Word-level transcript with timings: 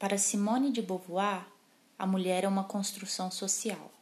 Para 0.00 0.16
Simone 0.16 0.72
de 0.72 0.80
Beauvoir, 0.80 1.44
a 1.98 2.06
mulher 2.06 2.44
é 2.44 2.48
uma 2.48 2.64
construção 2.64 3.30
social, 3.30 3.92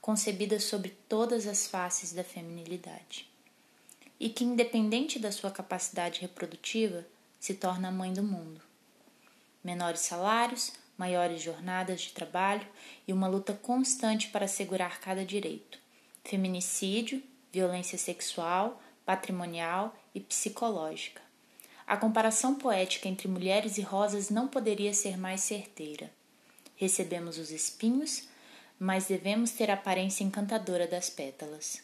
concebida 0.00 0.58
sobre 0.58 0.88
todas 1.08 1.46
as 1.46 1.64
faces 1.64 2.12
da 2.12 2.24
feminilidade, 2.24 3.30
e 4.18 4.28
que, 4.28 4.42
independente 4.42 5.20
da 5.20 5.30
sua 5.30 5.52
capacidade 5.52 6.20
reprodutiva, 6.20 7.06
se 7.38 7.54
torna 7.54 7.86
a 7.86 7.92
mãe 7.92 8.12
do 8.12 8.24
mundo. 8.24 8.60
Menores 9.62 10.00
salários, 10.00 10.72
maiores 10.98 11.40
jornadas 11.40 12.00
de 12.00 12.12
trabalho 12.12 12.66
e 13.06 13.12
uma 13.12 13.28
luta 13.28 13.52
constante 13.52 14.28
para 14.30 14.46
assegurar 14.46 14.98
cada 14.98 15.24
direito. 15.24 15.78
Feminicídio, 16.24 17.22
violência 17.52 17.96
sexual, 17.96 18.82
patrimonial 19.06 19.96
e 20.12 20.18
psicológica. 20.18 21.22
A 21.86 21.96
comparação 21.96 22.54
poética 22.54 23.08
entre 23.08 23.28
mulheres 23.28 23.78
e 23.78 23.82
rosas 23.82 24.30
não 24.30 24.48
poderia 24.48 24.94
ser 24.94 25.18
mais 25.18 25.40
certeira. 25.42 26.10
Recebemos 26.76 27.38
os 27.38 27.50
espinhos, 27.50 28.28
mas 28.78 29.06
devemos 29.06 29.52
ter 29.52 29.70
a 29.70 29.74
aparência 29.74 30.24
encantadora 30.24 30.86
das 30.86 31.10
pétalas. 31.10 31.82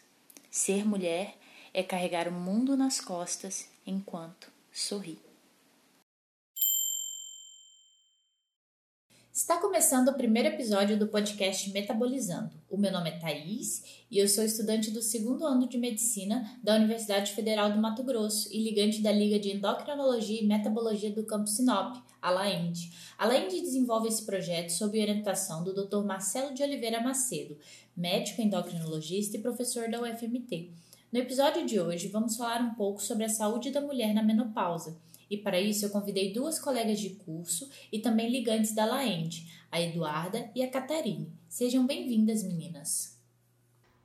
Ser 0.50 0.86
mulher 0.86 1.36
é 1.72 1.82
carregar 1.82 2.26
o 2.26 2.32
mundo 2.32 2.76
nas 2.76 3.00
costas 3.00 3.68
enquanto 3.86 4.50
sorri. 4.72 5.27
Está 9.38 9.56
começando 9.58 10.08
o 10.08 10.14
primeiro 10.14 10.48
episódio 10.48 10.98
do 10.98 11.06
podcast 11.06 11.70
Metabolizando. 11.70 12.50
O 12.68 12.76
meu 12.76 12.90
nome 12.90 13.10
é 13.10 13.18
Thaís 13.20 13.84
e 14.10 14.18
eu 14.18 14.28
sou 14.28 14.42
estudante 14.42 14.90
do 14.90 15.00
segundo 15.00 15.46
ano 15.46 15.68
de 15.68 15.78
medicina 15.78 16.58
da 16.60 16.74
Universidade 16.74 17.30
Federal 17.30 17.70
do 17.70 17.78
Mato 17.78 18.02
Grosso 18.02 18.48
e 18.52 18.60
ligante 18.60 19.00
da 19.00 19.12
Liga 19.12 19.38
de 19.38 19.52
Endocrinologia 19.52 20.42
e 20.42 20.44
Metabologia 20.44 21.12
do 21.12 21.22
Campo 21.22 21.46
Sinop, 21.46 21.98
a 22.20 22.30
LAEND. 22.30 22.90
A 23.16 23.28
LAEND 23.28 23.60
desenvolve 23.60 24.08
esse 24.08 24.26
projeto 24.26 24.70
sob 24.70 25.00
orientação 25.00 25.62
do 25.62 25.72
Dr. 25.72 26.04
Marcelo 26.04 26.52
de 26.52 26.64
Oliveira 26.64 27.00
Macedo, 27.00 27.56
médico 27.96 28.42
endocrinologista 28.42 29.36
e 29.36 29.40
professor 29.40 29.88
da 29.88 30.02
UFMT. 30.02 30.72
No 31.12 31.20
episódio 31.20 31.64
de 31.64 31.78
hoje, 31.78 32.08
vamos 32.08 32.36
falar 32.36 32.60
um 32.60 32.74
pouco 32.74 33.00
sobre 33.00 33.22
a 33.22 33.28
saúde 33.28 33.70
da 33.70 33.80
mulher 33.80 34.12
na 34.12 34.22
menopausa 34.24 34.96
e 35.30 35.36
para 35.36 35.60
isso 35.60 35.84
eu 35.84 35.90
convidei 35.90 36.32
duas 36.32 36.58
colegas 36.58 36.98
de 36.98 37.10
curso 37.10 37.68
e 37.92 37.98
também 37.98 38.30
ligantes 38.30 38.74
da 38.74 38.84
Laende, 38.84 39.46
a 39.70 39.80
Eduarda 39.80 40.50
e 40.54 40.62
a 40.62 40.70
Catarine. 40.70 41.32
Sejam 41.48 41.86
bem-vindas, 41.86 42.42
meninas. 42.42 43.18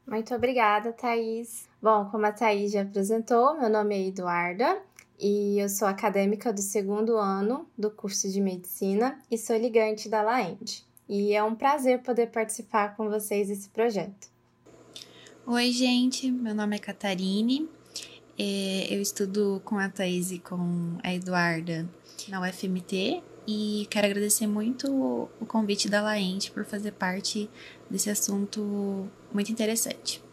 Muito 0.06 0.36
obrigada, 0.36 0.92
Thaís. 0.92 1.68
Bom, 1.82 2.06
como 2.10 2.26
a 2.26 2.32
Thaís 2.32 2.72
já 2.72 2.82
apresentou, 2.82 3.58
meu 3.58 3.70
nome 3.70 3.96
é 3.96 4.08
Eduarda 4.08 4.82
e 5.20 5.60
eu 5.60 5.70
sou 5.70 5.88
acadêmica 5.88 6.52
do 6.52 6.62
segundo 6.62 7.16
ano 7.16 7.66
do 7.78 7.90
curso 7.90 8.30
de 8.30 8.42
medicina 8.42 9.18
e 9.32 9.38
sou 9.38 9.56
ligante 9.56 10.10
da 10.10 10.22
Laende. 10.22 10.84
E 11.08 11.34
é 11.34 11.44
um 11.44 11.56
prazer 11.56 12.02
poder 12.02 12.32
participar 12.32 12.96
com 12.96 13.10
vocês 13.10 13.48
desse 13.48 13.70
projeto. 13.70 14.32
Oi, 15.46 15.72
gente, 15.72 16.32
meu 16.32 16.56
nome 16.56 16.76
é 16.76 16.80
Catarine, 16.80 17.70
eu 18.38 19.02
estudo 19.02 19.62
com 19.64 19.78
a 19.78 19.90
Thaís 19.90 20.32
e 20.32 20.40
com 20.40 20.98
a 21.04 21.14
Eduarda 21.14 21.88
na 22.28 22.42
UFMT 22.42 23.22
e 23.46 23.88
quero 23.90 24.08
agradecer 24.08 24.48
muito 24.48 25.30
o 25.40 25.46
convite 25.46 25.90
da 25.90 26.02
Laente 26.02 26.52
por 26.52 26.66
fazer 26.66 26.94
parte 26.94 27.50
desse 27.90 28.10
assunto 28.10 29.10
muito 29.32 29.52
interessante. 29.52 30.24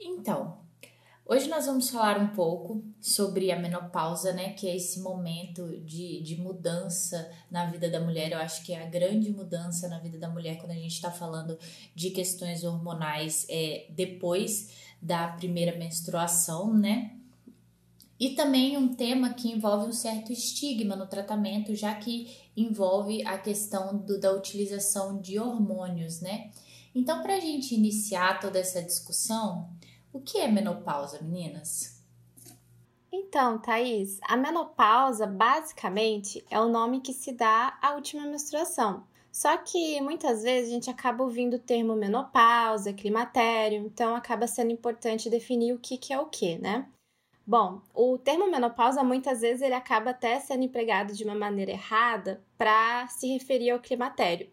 Então, 0.00 0.58
hoje 1.24 1.48
nós 1.48 1.66
vamos 1.66 1.88
falar 1.88 2.18
um 2.18 2.28
pouco 2.28 2.82
sobre 3.00 3.52
a 3.52 3.58
menopausa, 3.58 4.32
né? 4.32 4.52
Que 4.54 4.68
é 4.68 4.76
esse 4.76 5.00
momento 5.00 5.80
de, 5.80 6.20
de 6.20 6.36
mudança 6.36 7.30
na 7.50 7.66
vida 7.66 7.88
da 7.88 8.00
mulher. 8.00 8.32
Eu 8.32 8.38
acho 8.38 8.64
que 8.64 8.72
é 8.72 8.82
a 8.82 8.90
grande 8.90 9.30
mudança 9.30 9.88
na 9.88 10.00
vida 10.00 10.18
da 10.18 10.28
mulher 10.28 10.58
quando 10.58 10.72
a 10.72 10.74
gente 10.74 10.94
está 10.94 11.10
falando 11.10 11.56
de 11.94 12.10
questões 12.10 12.64
hormonais 12.64 13.46
é, 13.48 13.86
depois 13.90 14.87
da 15.00 15.28
primeira 15.28 15.76
menstruação, 15.78 16.72
né? 16.72 17.14
E 18.18 18.30
também 18.30 18.76
um 18.76 18.94
tema 18.94 19.32
que 19.32 19.48
envolve 19.48 19.88
um 19.88 19.92
certo 19.92 20.32
estigma 20.32 20.96
no 20.96 21.06
tratamento, 21.06 21.74
já 21.74 21.94
que 21.94 22.36
envolve 22.56 23.24
a 23.24 23.38
questão 23.38 23.96
do, 23.96 24.18
da 24.18 24.32
utilização 24.32 25.20
de 25.20 25.38
hormônios, 25.38 26.20
né? 26.20 26.50
Então, 26.94 27.22
para 27.22 27.36
a 27.36 27.40
gente 27.40 27.74
iniciar 27.74 28.40
toda 28.40 28.58
essa 28.58 28.82
discussão, 28.82 29.70
o 30.12 30.20
que 30.20 30.38
é 30.38 30.48
menopausa, 30.48 31.22
meninas? 31.22 32.02
Então, 33.12 33.58
Thaís, 33.58 34.18
a 34.22 34.36
menopausa 34.36 35.26
basicamente 35.26 36.44
é 36.50 36.60
o 36.60 36.68
nome 36.68 37.00
que 37.00 37.12
se 37.12 37.32
dá 37.32 37.78
à 37.80 37.92
última 37.92 38.26
menstruação. 38.26 39.04
Só 39.38 39.56
que 39.56 40.00
muitas 40.00 40.42
vezes 40.42 40.68
a 40.68 40.74
gente 40.74 40.90
acaba 40.90 41.22
ouvindo 41.22 41.54
o 41.54 41.58
termo 41.60 41.94
menopausa, 41.94 42.92
climatério, 42.92 43.78
então 43.86 44.16
acaba 44.16 44.48
sendo 44.48 44.72
importante 44.72 45.30
definir 45.30 45.72
o 45.72 45.78
que, 45.78 45.96
que 45.96 46.12
é 46.12 46.18
o 46.18 46.26
que, 46.26 46.58
né? 46.58 46.88
Bom, 47.46 47.80
o 47.94 48.18
termo 48.18 48.50
menopausa 48.50 49.04
muitas 49.04 49.42
vezes 49.42 49.62
ele 49.62 49.74
acaba 49.74 50.10
até 50.10 50.40
sendo 50.40 50.64
empregado 50.64 51.12
de 51.12 51.22
uma 51.22 51.36
maneira 51.36 51.70
errada 51.70 52.42
para 52.58 53.06
se 53.06 53.28
referir 53.32 53.70
ao 53.70 53.78
climatério. 53.78 54.50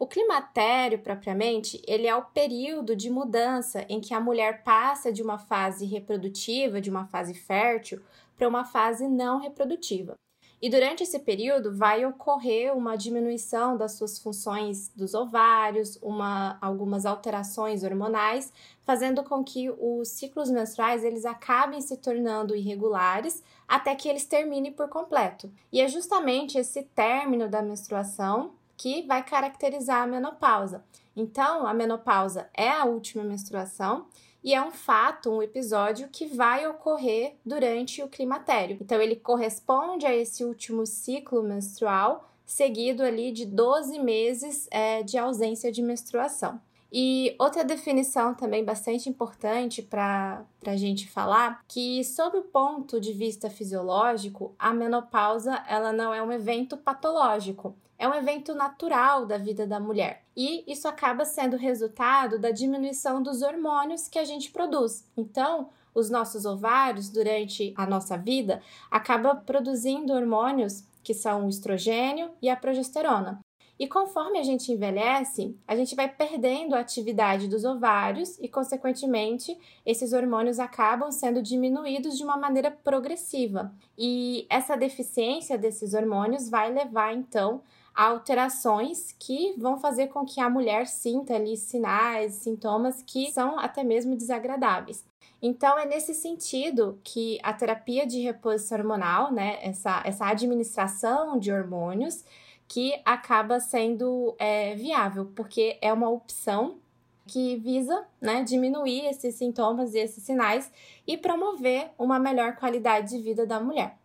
O 0.00 0.04
climatério, 0.08 0.98
propriamente, 0.98 1.80
ele 1.86 2.08
é 2.08 2.16
o 2.16 2.24
período 2.24 2.96
de 2.96 3.08
mudança 3.10 3.86
em 3.88 4.00
que 4.00 4.12
a 4.12 4.20
mulher 4.20 4.64
passa 4.64 5.12
de 5.12 5.22
uma 5.22 5.38
fase 5.38 5.86
reprodutiva, 5.86 6.80
de 6.80 6.90
uma 6.90 7.06
fase 7.06 7.34
fértil, 7.34 8.02
para 8.36 8.48
uma 8.48 8.64
fase 8.64 9.06
não 9.06 9.38
reprodutiva. 9.38 10.16
E 10.64 10.70
durante 10.70 11.02
esse 11.02 11.18
período 11.18 11.76
vai 11.76 12.06
ocorrer 12.06 12.74
uma 12.74 12.96
diminuição 12.96 13.76
das 13.76 13.98
suas 13.98 14.18
funções 14.18 14.90
dos 14.96 15.12
ovários, 15.12 15.98
uma, 16.00 16.56
algumas 16.58 17.04
alterações 17.04 17.84
hormonais, 17.84 18.50
fazendo 18.80 19.22
com 19.22 19.44
que 19.44 19.68
os 19.68 20.08
ciclos 20.08 20.48
menstruais 20.48 21.04
eles 21.04 21.26
acabem 21.26 21.82
se 21.82 21.98
tornando 21.98 22.56
irregulares 22.56 23.44
até 23.68 23.94
que 23.94 24.08
eles 24.08 24.24
terminem 24.24 24.72
por 24.72 24.88
completo. 24.88 25.52
E 25.70 25.82
é 25.82 25.86
justamente 25.86 26.56
esse 26.56 26.82
término 26.82 27.46
da 27.46 27.60
menstruação 27.60 28.52
que 28.74 29.02
vai 29.02 29.22
caracterizar 29.22 30.00
a 30.00 30.06
menopausa. 30.06 30.82
Então, 31.14 31.66
a 31.66 31.74
menopausa 31.74 32.48
é 32.54 32.70
a 32.70 32.86
última 32.86 33.22
menstruação 33.22 34.06
e 34.44 34.52
é 34.52 34.62
um 34.62 34.70
fato, 34.70 35.30
um 35.30 35.42
episódio 35.42 36.10
que 36.12 36.26
vai 36.26 36.66
ocorrer 36.66 37.36
durante 37.44 38.02
o 38.02 38.08
climatério. 38.08 38.76
Então, 38.78 39.00
ele 39.00 39.16
corresponde 39.16 40.04
a 40.04 40.14
esse 40.14 40.44
último 40.44 40.84
ciclo 40.84 41.42
menstrual, 41.42 42.30
seguido 42.44 43.02
ali 43.02 43.32
de 43.32 43.46
12 43.46 43.98
meses 43.98 44.68
é, 44.70 45.02
de 45.02 45.16
ausência 45.16 45.72
de 45.72 45.80
menstruação. 45.80 46.60
E 46.96 47.34
outra 47.40 47.64
definição 47.64 48.34
também 48.34 48.64
bastante 48.64 49.08
importante 49.08 49.82
para 49.82 50.44
a 50.64 50.76
gente 50.76 51.10
falar, 51.10 51.60
que 51.66 52.04
sob 52.04 52.38
o 52.38 52.42
ponto 52.42 53.00
de 53.00 53.12
vista 53.12 53.50
fisiológico, 53.50 54.54
a 54.56 54.72
menopausa 54.72 55.60
ela 55.66 55.92
não 55.92 56.14
é 56.14 56.22
um 56.22 56.30
evento 56.30 56.76
patológico, 56.76 57.74
é 57.98 58.06
um 58.06 58.14
evento 58.14 58.54
natural 58.54 59.26
da 59.26 59.36
vida 59.36 59.66
da 59.66 59.80
mulher. 59.80 60.22
E 60.36 60.62
isso 60.72 60.86
acaba 60.86 61.24
sendo 61.24 61.56
resultado 61.56 62.38
da 62.38 62.52
diminuição 62.52 63.20
dos 63.20 63.42
hormônios 63.42 64.06
que 64.06 64.20
a 64.20 64.24
gente 64.24 64.52
produz. 64.52 65.04
Então, 65.16 65.70
os 65.92 66.08
nossos 66.08 66.46
ovários, 66.46 67.10
durante 67.10 67.74
a 67.76 67.86
nossa 67.86 68.16
vida, 68.16 68.62
acaba 68.88 69.34
produzindo 69.34 70.12
hormônios 70.12 70.84
que 71.02 71.12
são 71.12 71.46
o 71.46 71.48
estrogênio 71.48 72.30
e 72.40 72.48
a 72.48 72.54
progesterona. 72.54 73.40
E 73.78 73.88
conforme 73.88 74.38
a 74.38 74.42
gente 74.42 74.70
envelhece, 74.70 75.56
a 75.66 75.74
gente 75.74 75.96
vai 75.96 76.08
perdendo 76.08 76.74
a 76.74 76.80
atividade 76.80 77.48
dos 77.48 77.64
ovários 77.64 78.38
e, 78.38 78.48
consequentemente, 78.48 79.56
esses 79.84 80.12
hormônios 80.12 80.60
acabam 80.60 81.10
sendo 81.10 81.42
diminuídos 81.42 82.16
de 82.16 82.22
uma 82.22 82.36
maneira 82.36 82.70
progressiva. 82.70 83.74
E 83.98 84.46
essa 84.48 84.76
deficiência 84.76 85.58
desses 85.58 85.92
hormônios 85.92 86.48
vai 86.48 86.72
levar, 86.72 87.12
então, 87.14 87.62
alterações 87.92 89.12
que 89.18 89.54
vão 89.58 89.78
fazer 89.78 90.08
com 90.08 90.24
que 90.24 90.40
a 90.40 90.50
mulher 90.50 90.86
sinta 90.86 91.34
ali 91.34 91.56
sinais, 91.56 92.34
sintomas 92.34 93.02
que 93.02 93.32
são 93.32 93.58
até 93.58 93.82
mesmo 93.82 94.16
desagradáveis. 94.16 95.04
Então, 95.42 95.78
é 95.78 95.84
nesse 95.84 96.14
sentido 96.14 96.98
que 97.04 97.38
a 97.42 97.52
terapia 97.52 98.06
de 98.06 98.20
reposição 98.20 98.78
hormonal, 98.78 99.32
né, 99.32 99.58
essa, 99.62 100.00
essa 100.04 100.26
administração 100.26 101.38
de 101.38 101.52
hormônios, 101.52 102.24
que 102.68 103.00
acaba 103.04 103.60
sendo 103.60 104.34
é, 104.38 104.74
viável, 104.74 105.32
porque 105.34 105.78
é 105.80 105.92
uma 105.92 106.08
opção 106.08 106.78
que 107.26 107.56
visa 107.56 108.06
né, 108.20 108.42
diminuir 108.42 109.06
esses 109.06 109.34
sintomas 109.34 109.94
e 109.94 109.98
esses 109.98 110.22
sinais 110.22 110.70
e 111.06 111.16
promover 111.16 111.90
uma 111.98 112.18
melhor 112.18 112.56
qualidade 112.56 113.10
de 113.10 113.22
vida 113.22 113.46
da 113.46 113.60
mulher. 113.60 113.98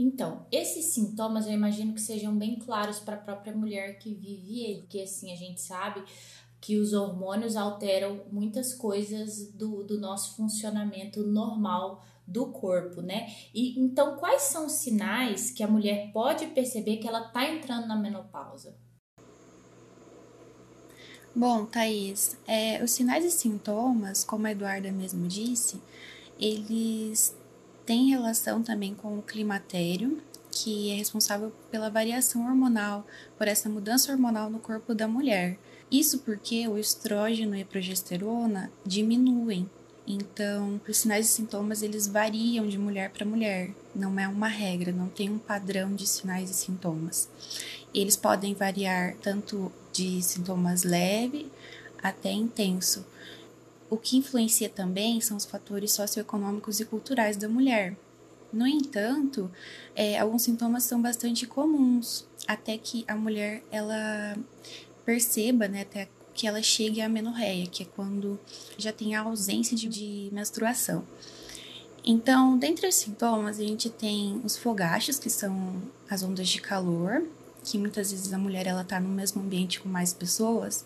Então, 0.00 0.46
esses 0.52 0.94
sintomas 0.94 1.48
eu 1.48 1.52
imagino 1.52 1.92
que 1.92 2.00
sejam 2.00 2.36
bem 2.38 2.56
claros 2.56 3.00
para 3.00 3.16
a 3.16 3.20
própria 3.20 3.52
mulher 3.52 3.98
que 3.98 4.14
vive 4.14 4.60
ele, 4.64 4.80
porque 4.82 5.00
assim 5.00 5.32
a 5.32 5.36
gente 5.36 5.60
sabe 5.60 6.04
que 6.60 6.76
os 6.76 6.92
hormônios 6.92 7.56
alteram 7.56 8.22
muitas 8.30 8.74
coisas 8.74 9.52
do, 9.52 9.84
do 9.84 9.98
nosso 10.00 10.36
funcionamento 10.36 11.22
normal 11.26 12.04
do 12.26 12.52
corpo, 12.52 13.00
né? 13.00 13.32
E 13.54 13.78
então 13.80 14.16
quais 14.16 14.42
são 14.42 14.66
os 14.66 14.72
sinais 14.72 15.50
que 15.50 15.62
a 15.62 15.68
mulher 15.68 16.10
pode 16.12 16.46
perceber 16.48 16.98
que 16.98 17.08
ela 17.08 17.26
está 17.26 17.48
entrando 17.48 17.86
na 17.86 17.96
menopausa? 17.96 18.76
Bom, 21.34 21.64
Thaís, 21.66 22.36
é, 22.46 22.82
os 22.82 22.90
sinais 22.90 23.24
e 23.24 23.30
sintomas, 23.30 24.24
como 24.24 24.46
a 24.46 24.50
Eduarda 24.50 24.90
mesmo 24.90 25.28
disse, 25.28 25.80
eles 26.38 27.34
têm 27.86 28.10
relação 28.10 28.62
também 28.62 28.94
com 28.94 29.18
o 29.18 29.22
climatério, 29.22 30.20
que 30.50 30.90
é 30.90 30.96
responsável 30.96 31.52
pela 31.70 31.88
variação 31.88 32.44
hormonal, 32.46 33.06
por 33.36 33.46
essa 33.46 33.68
mudança 33.68 34.10
hormonal 34.10 34.50
no 34.50 34.58
corpo 34.58 34.94
da 34.94 35.06
mulher. 35.06 35.58
Isso 35.90 36.18
porque 36.20 36.68
o 36.68 36.78
estrógeno 36.78 37.56
e 37.56 37.62
a 37.62 37.66
progesterona 37.66 38.70
diminuem 38.84 39.68
então, 40.10 40.80
os 40.88 40.96
sinais 40.96 41.26
e 41.26 41.28
sintomas 41.28 41.82
eles 41.82 42.06
variam 42.06 42.66
de 42.66 42.78
mulher 42.78 43.10
para 43.10 43.26
mulher, 43.26 43.74
não 43.94 44.18
é 44.18 44.26
uma 44.26 44.48
regra, 44.48 44.90
não 44.90 45.06
tem 45.06 45.28
um 45.28 45.36
padrão 45.36 45.94
de 45.94 46.06
sinais 46.06 46.48
e 46.48 46.54
sintomas. 46.54 47.28
Eles 47.92 48.16
podem 48.16 48.54
variar 48.54 49.16
tanto 49.20 49.70
de 49.92 50.22
sintomas 50.22 50.82
leve 50.82 51.52
até 52.02 52.32
intenso. 52.32 53.04
O 53.90 53.98
que 53.98 54.16
influencia 54.16 54.70
também 54.70 55.20
são 55.20 55.36
os 55.36 55.44
fatores 55.44 55.92
socioeconômicos 55.92 56.80
e 56.80 56.86
culturais 56.86 57.36
da 57.36 57.48
mulher. 57.48 57.94
No 58.50 58.66
entanto, 58.66 59.50
é, 59.94 60.18
alguns 60.18 60.40
sintomas 60.40 60.84
são 60.84 61.02
bastante 61.02 61.46
comuns, 61.46 62.26
até 62.46 62.78
que 62.78 63.04
a 63.06 63.14
mulher 63.14 63.62
ela 63.70 64.38
perceba, 65.08 65.66
né, 65.66 65.80
até 65.80 66.06
que 66.34 66.46
ela 66.46 66.60
chegue 66.60 67.00
à 67.00 67.08
menorreia, 67.08 67.66
que 67.66 67.82
é 67.82 67.86
quando 67.96 68.38
já 68.76 68.92
tem 68.92 69.14
a 69.14 69.22
ausência 69.22 69.74
de, 69.74 69.88
de 69.88 70.28
menstruação. 70.30 71.02
Então, 72.04 72.58
dentre 72.58 72.86
os 72.86 72.94
sintomas, 72.94 73.58
a 73.58 73.62
gente 73.62 73.88
tem 73.88 74.38
os 74.44 74.58
fogachos, 74.58 75.18
que 75.18 75.30
são 75.30 75.80
as 76.10 76.22
ondas 76.22 76.46
de 76.46 76.60
calor, 76.60 77.22
que 77.64 77.78
muitas 77.78 78.10
vezes 78.10 78.34
a 78.34 78.38
mulher 78.38 78.66
ela 78.66 78.84
tá 78.84 79.00
no 79.00 79.08
mesmo 79.08 79.40
ambiente 79.40 79.80
com 79.80 79.88
mais 79.88 80.12
pessoas 80.12 80.84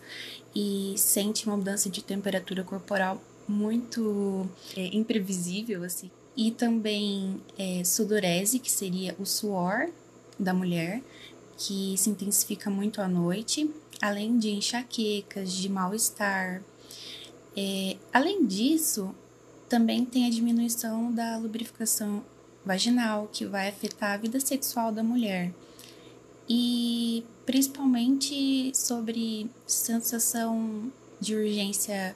e 0.55 0.93
sente 0.95 1.45
uma 1.45 1.57
mudança 1.57 1.89
de 1.89 2.01
temperatura 2.01 2.63
corporal 2.63 3.21
muito 3.45 4.47
é, 4.77 4.85
imprevisível, 4.95 5.83
assim. 5.83 6.09
E 6.35 6.49
também 6.49 7.41
é, 7.57 7.83
sudorese, 7.83 8.57
que 8.57 8.71
seria 8.71 9.17
o 9.19 9.25
suor 9.25 9.89
da 10.39 10.53
mulher, 10.53 11.03
que 11.57 11.95
se 11.97 12.09
intensifica 12.09 12.69
muito 12.69 13.01
à 13.01 13.07
noite 13.07 13.69
além 14.03 14.37
de 14.37 14.49
enxaquecas, 14.49 15.53
de 15.53 15.69
mal-estar. 15.69 16.61
É, 17.55 17.95
além 18.11 18.45
disso, 18.45 19.15
também 19.69 20.03
tem 20.03 20.27
a 20.27 20.29
diminuição 20.29 21.09
da 21.09 21.37
lubrificação 21.37 22.21
vaginal, 22.65 23.29
que 23.31 23.45
vai 23.45 23.69
afetar 23.69 24.11
a 24.11 24.17
vida 24.17 24.41
sexual 24.41 24.91
da 24.91 25.01
mulher. 25.01 25.53
E 26.49 27.23
principalmente 27.45 28.73
sobre 28.75 29.49
sensação 29.65 30.91
de 31.21 31.33
urgência 31.33 32.13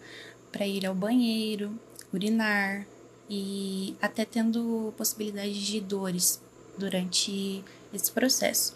para 0.52 0.68
ir 0.68 0.86
ao 0.86 0.94
banheiro, 0.94 1.72
urinar 2.14 2.86
e 3.30 3.96
até 4.02 4.26
tendo 4.26 4.94
possibilidade 4.98 5.66
de 5.66 5.80
dores 5.80 6.42
durante 6.78 7.64
esse 7.94 8.12
processo. 8.12 8.76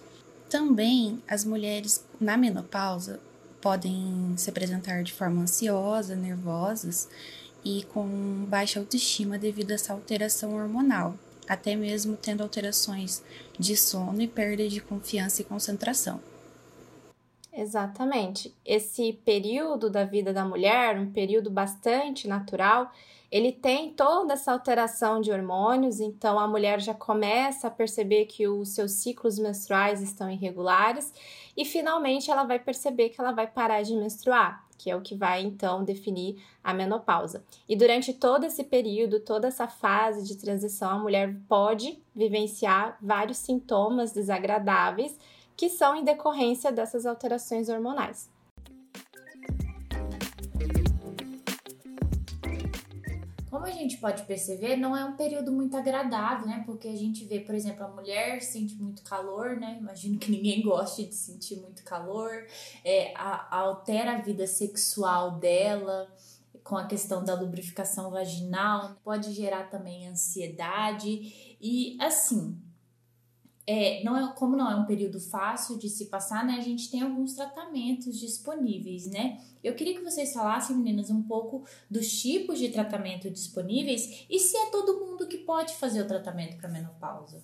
Também 0.51 1.23
as 1.29 1.45
mulheres 1.45 2.05
na 2.19 2.35
menopausa 2.35 3.21
podem 3.61 4.33
se 4.35 4.49
apresentar 4.49 5.01
de 5.01 5.13
forma 5.13 5.43
ansiosa, 5.43 6.13
nervosas 6.13 7.07
e 7.63 7.83
com 7.93 8.05
baixa 8.49 8.77
autoestima 8.77 9.37
devido 9.37 9.71
a 9.71 9.75
essa 9.75 9.93
alteração 9.93 10.53
hormonal, 10.53 11.15
até 11.47 11.73
mesmo 11.73 12.17
tendo 12.17 12.43
alterações 12.43 13.23
de 13.57 13.77
sono 13.77 14.21
e 14.21 14.27
perda 14.27 14.67
de 14.67 14.81
confiança 14.81 15.41
e 15.41 15.45
concentração. 15.45 16.19
Exatamente. 17.53 18.53
Esse 18.65 19.13
período 19.23 19.89
da 19.89 20.03
vida 20.03 20.33
da 20.33 20.43
mulher, 20.43 20.99
um 20.99 21.09
período 21.13 21.49
bastante 21.49 22.27
natural, 22.27 22.91
ele 23.31 23.53
tem 23.53 23.93
toda 23.93 24.33
essa 24.33 24.51
alteração 24.51 25.21
de 25.21 25.31
hormônios, 25.31 26.01
então 26.01 26.37
a 26.37 26.47
mulher 26.47 26.81
já 26.81 26.93
começa 26.93 27.67
a 27.67 27.71
perceber 27.71 28.25
que 28.25 28.45
os 28.45 28.75
seus 28.75 28.91
ciclos 28.91 29.39
menstruais 29.39 30.01
estão 30.01 30.29
irregulares 30.29 31.13
e 31.55 31.63
finalmente 31.63 32.29
ela 32.29 32.43
vai 32.43 32.59
perceber 32.59 33.07
que 33.07 33.21
ela 33.21 33.31
vai 33.31 33.47
parar 33.47 33.83
de 33.83 33.95
menstruar, 33.95 34.67
que 34.77 34.91
é 34.91 34.95
o 34.97 35.01
que 35.01 35.15
vai 35.15 35.41
então 35.41 35.85
definir 35.85 36.43
a 36.61 36.73
menopausa. 36.73 37.45
E 37.69 37.75
durante 37.75 38.13
todo 38.13 38.43
esse 38.43 38.65
período, 38.65 39.21
toda 39.21 39.47
essa 39.47 39.65
fase 39.65 40.27
de 40.27 40.35
transição, 40.35 40.89
a 40.89 40.99
mulher 40.99 41.33
pode 41.47 42.03
vivenciar 42.13 42.97
vários 43.01 43.37
sintomas 43.37 44.11
desagradáveis 44.11 45.17
que 45.55 45.69
são 45.69 45.95
em 45.95 46.03
decorrência 46.03 46.69
dessas 46.69 47.05
alterações 47.05 47.69
hormonais. 47.69 48.29
Como 53.51 53.65
a 53.65 53.71
gente 53.71 53.97
pode 53.97 54.23
perceber, 54.23 54.77
não 54.77 54.95
é 54.95 55.03
um 55.03 55.17
período 55.17 55.51
muito 55.51 55.75
agradável, 55.75 56.47
né? 56.47 56.63
Porque 56.65 56.87
a 56.87 56.95
gente 56.95 57.25
vê, 57.25 57.41
por 57.41 57.53
exemplo, 57.53 57.83
a 57.83 57.89
mulher 57.89 58.41
sente 58.41 58.75
muito 58.75 59.03
calor, 59.03 59.57
né? 59.57 59.77
Imagino 59.77 60.17
que 60.17 60.31
ninguém 60.31 60.61
goste 60.63 61.05
de 61.05 61.13
sentir 61.13 61.57
muito 61.57 61.83
calor, 61.83 62.31
é, 62.85 63.13
a, 63.13 63.57
altera 63.57 64.13
a 64.13 64.21
vida 64.21 64.47
sexual 64.47 65.31
dela 65.31 66.07
com 66.63 66.77
a 66.77 66.85
questão 66.85 67.25
da 67.25 67.33
lubrificação 67.33 68.09
vaginal, 68.09 68.95
pode 69.03 69.33
gerar 69.33 69.69
também 69.69 70.07
ansiedade 70.07 71.57
e 71.59 71.97
assim, 71.99 72.57
é, 73.65 74.03
não 74.03 74.17
é, 74.17 74.33
como 74.33 74.55
não 74.55 74.69
é 74.69 74.75
um 74.75 74.85
período 74.85 75.19
fácil 75.19 75.77
de 75.77 75.89
se 75.89 76.05
passar, 76.05 76.45
né? 76.45 76.53
A 76.53 76.61
gente 76.61 76.89
tem 76.89 77.01
alguns 77.01 77.33
tratamentos 77.33 78.19
disponíveis, 78.19 79.05
né? 79.07 79.39
Eu 79.63 79.75
queria 79.75 79.95
que 79.95 80.03
vocês 80.03 80.33
falassem, 80.33 80.75
meninas, 80.75 81.09
um 81.09 81.21
pouco 81.21 81.63
dos 81.89 82.11
tipos 82.21 82.57
de 82.57 82.69
tratamento 82.69 83.29
disponíveis 83.29 84.25
e 84.29 84.39
se 84.39 84.57
é 84.57 84.71
todo 84.71 84.99
mundo 84.99 85.27
que 85.27 85.37
pode 85.37 85.75
fazer 85.75 86.01
o 86.01 86.07
tratamento 86.07 86.57
para 86.57 86.69
menopausa. 86.69 87.43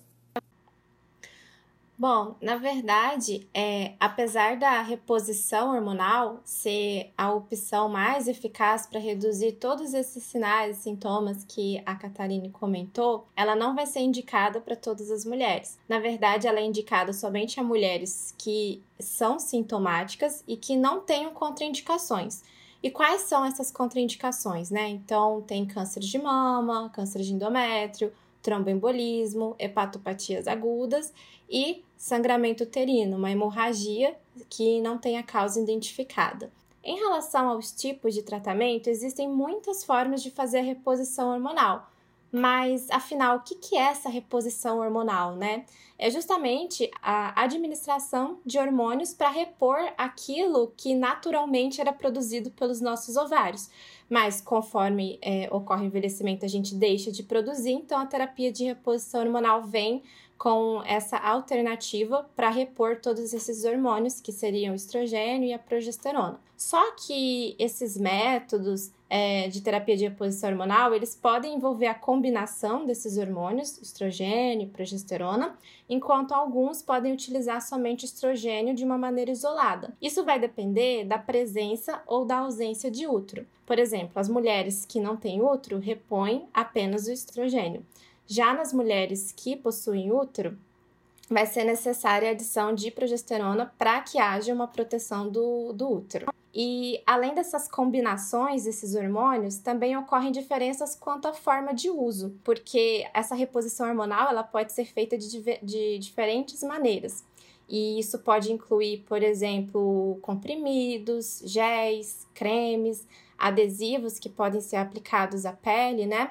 Bom, 1.98 2.36
na 2.40 2.54
verdade, 2.54 3.48
é, 3.52 3.94
apesar 3.98 4.56
da 4.56 4.80
reposição 4.82 5.74
hormonal 5.74 6.40
ser 6.44 7.12
a 7.18 7.32
opção 7.32 7.88
mais 7.88 8.28
eficaz 8.28 8.86
para 8.86 9.00
reduzir 9.00 9.54
todos 9.54 9.92
esses 9.92 10.22
sinais 10.22 10.78
e 10.78 10.80
sintomas 10.82 11.42
que 11.42 11.82
a 11.84 11.96
Catarine 11.96 12.50
comentou, 12.50 13.26
ela 13.34 13.56
não 13.56 13.74
vai 13.74 13.84
ser 13.84 13.98
indicada 13.98 14.60
para 14.60 14.76
todas 14.76 15.10
as 15.10 15.24
mulheres. 15.24 15.76
Na 15.88 15.98
verdade, 15.98 16.46
ela 16.46 16.60
é 16.60 16.64
indicada 16.64 17.12
somente 17.12 17.58
a 17.58 17.64
mulheres 17.64 18.32
que 18.38 18.80
são 19.00 19.40
sintomáticas 19.40 20.44
e 20.46 20.56
que 20.56 20.76
não 20.76 21.00
tenham 21.00 21.32
contraindicações. 21.32 22.44
E 22.80 22.92
quais 22.92 23.22
são 23.22 23.44
essas 23.44 23.72
contraindicações, 23.72 24.70
né? 24.70 24.88
Então, 24.88 25.42
tem 25.42 25.66
câncer 25.66 25.98
de 25.98 26.16
mama, 26.16 26.90
câncer 26.90 27.22
de 27.22 27.34
endométrio, 27.34 28.12
tromboembolismo, 28.42 29.54
hepatopatias 29.58 30.46
agudas 30.46 31.12
e 31.48 31.84
sangramento 31.96 32.64
uterino, 32.64 33.16
uma 33.16 33.30
hemorragia 33.30 34.16
que 34.48 34.80
não 34.80 34.98
tem 34.98 35.18
a 35.18 35.22
causa 35.22 35.60
identificada. 35.60 36.52
Em 36.82 36.96
relação 36.96 37.48
aos 37.48 37.72
tipos 37.72 38.14
de 38.14 38.22
tratamento, 38.22 38.88
existem 38.88 39.28
muitas 39.28 39.84
formas 39.84 40.22
de 40.22 40.30
fazer 40.30 40.58
a 40.58 40.62
reposição 40.62 41.30
hormonal. 41.32 41.90
Mas, 42.30 42.90
afinal, 42.90 43.38
o 43.38 43.40
que 43.40 43.76
é 43.76 43.80
essa 43.80 44.08
reposição 44.08 44.80
hormonal, 44.80 45.34
né? 45.34 45.64
É 45.98 46.10
justamente 46.10 46.90
a 47.02 47.42
administração 47.42 48.38
de 48.44 48.58
hormônios 48.58 49.14
para 49.14 49.30
repor 49.30 49.78
aquilo 49.96 50.72
que 50.76 50.94
naturalmente 50.94 51.80
era 51.80 51.92
produzido 51.92 52.50
pelos 52.50 52.80
nossos 52.80 53.16
ovários. 53.16 53.70
Mas, 54.08 54.40
conforme 54.40 55.18
é, 55.20 55.48
ocorre 55.52 55.84
o 55.84 55.86
envelhecimento, 55.86 56.44
a 56.44 56.48
gente 56.48 56.74
deixa 56.74 57.12
de 57.12 57.22
produzir, 57.22 57.72
então 57.72 57.98
a 57.98 58.06
terapia 58.06 58.50
de 58.50 58.64
reposição 58.64 59.20
hormonal 59.20 59.62
vem 59.62 60.02
com 60.38 60.80
essa 60.86 61.18
alternativa 61.18 62.30
para 62.36 62.48
repor 62.48 63.00
todos 63.00 63.34
esses 63.34 63.64
hormônios, 63.64 64.20
que 64.20 64.30
seriam 64.30 64.72
o 64.72 64.76
estrogênio 64.76 65.48
e 65.48 65.52
a 65.52 65.58
progesterona. 65.58 66.40
Só 66.56 66.92
que 66.92 67.54
esses 67.58 67.96
métodos 67.96 68.92
é, 69.10 69.48
de 69.48 69.60
terapia 69.60 69.96
de 69.96 70.04
reposição 70.04 70.50
hormonal, 70.50 70.94
eles 70.94 71.14
podem 71.14 71.54
envolver 71.54 71.86
a 71.86 71.94
combinação 71.94 72.84
desses 72.84 73.16
hormônios, 73.16 73.78
estrogênio 73.80 74.66
e 74.66 74.70
progesterona, 74.70 75.56
enquanto 75.88 76.32
alguns 76.32 76.82
podem 76.82 77.12
utilizar 77.12 77.62
somente 77.62 78.04
estrogênio 78.04 78.74
de 78.74 78.84
uma 78.84 78.98
maneira 78.98 79.30
isolada. 79.30 79.96
Isso 80.00 80.24
vai 80.24 80.38
depender 80.38 81.04
da 81.04 81.18
presença 81.18 82.02
ou 82.06 82.24
da 82.24 82.38
ausência 82.38 82.90
de 82.90 83.06
útero. 83.06 83.46
Por 83.64 83.78
exemplo, 83.78 84.12
as 84.16 84.28
mulheres 84.28 84.84
que 84.84 85.00
não 85.00 85.16
têm 85.16 85.40
útero 85.40 85.78
repõem 85.78 86.48
apenas 86.52 87.06
o 87.06 87.12
estrogênio. 87.12 87.84
Já 88.30 88.52
nas 88.52 88.74
mulheres 88.74 89.32
que 89.34 89.56
possuem 89.56 90.12
útero, 90.12 90.58
vai 91.30 91.46
ser 91.46 91.64
necessária 91.64 92.28
a 92.28 92.32
adição 92.32 92.74
de 92.74 92.90
progesterona 92.90 93.72
para 93.78 94.02
que 94.02 94.18
haja 94.18 94.52
uma 94.52 94.68
proteção 94.68 95.30
do, 95.30 95.72
do 95.72 95.90
útero. 95.90 96.26
E 96.54 97.02
além 97.06 97.34
dessas 97.34 97.68
combinações 97.68 98.64
desses 98.64 98.94
hormônios, 98.94 99.56
também 99.56 99.96
ocorrem 99.96 100.30
diferenças 100.30 100.94
quanto 100.94 101.26
à 101.26 101.32
forma 101.32 101.72
de 101.72 101.88
uso, 101.88 102.34
porque 102.44 103.06
essa 103.14 103.34
reposição 103.34 103.88
hormonal 103.88 104.28
ela 104.28 104.42
pode 104.42 104.72
ser 104.72 104.84
feita 104.84 105.16
de, 105.16 105.58
de 105.62 105.98
diferentes 105.98 106.62
maneiras. 106.62 107.24
E 107.66 107.98
isso 107.98 108.18
pode 108.18 108.52
incluir, 108.52 109.04
por 109.08 109.22
exemplo, 109.22 110.18
comprimidos, 110.20 111.42
géis, 111.46 112.26
cremes, 112.34 113.06
adesivos 113.38 114.18
que 114.18 114.28
podem 114.28 114.60
ser 114.60 114.76
aplicados 114.76 115.46
à 115.46 115.52
pele, 115.52 116.06
né? 116.06 116.30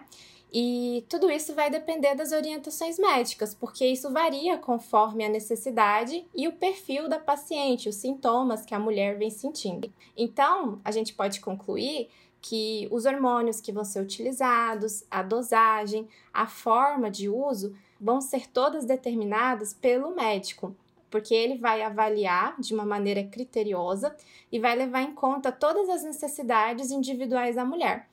E 0.51 1.05
tudo 1.09 1.29
isso 1.29 1.53
vai 1.53 1.69
depender 1.69 2.15
das 2.15 2.31
orientações 2.31 2.97
médicas, 2.97 3.53
porque 3.53 3.85
isso 3.85 4.11
varia 4.11 4.57
conforme 4.57 5.25
a 5.25 5.29
necessidade 5.29 6.25
e 6.33 6.47
o 6.47 6.53
perfil 6.53 7.09
da 7.09 7.19
paciente, 7.19 7.89
os 7.89 7.95
sintomas 7.95 8.65
que 8.65 8.73
a 8.73 8.79
mulher 8.79 9.17
vem 9.17 9.29
sentindo. 9.29 9.91
Então, 10.15 10.79
a 10.85 10.91
gente 10.91 11.13
pode 11.13 11.41
concluir 11.41 12.09
que 12.41 12.87
os 12.91 13.05
hormônios 13.05 13.59
que 13.59 13.73
vão 13.73 13.83
ser 13.83 13.99
utilizados, 13.99 15.03
a 15.11 15.21
dosagem, 15.21 16.07
a 16.33 16.47
forma 16.47 17.11
de 17.11 17.27
uso 17.27 17.75
vão 17.99 18.21
ser 18.21 18.47
todas 18.47 18.85
determinadas 18.85 19.73
pelo 19.73 20.15
médico, 20.15 20.73
porque 21.09 21.33
ele 21.33 21.57
vai 21.57 21.81
avaliar 21.81 22.55
de 22.59 22.73
uma 22.73 22.85
maneira 22.85 23.23
criteriosa 23.23 24.15
e 24.51 24.59
vai 24.59 24.75
levar 24.75 25.01
em 25.01 25.13
conta 25.13 25.51
todas 25.51 25.89
as 25.89 26.03
necessidades 26.03 26.91
individuais 26.91 27.55
da 27.55 27.65
mulher. 27.65 28.07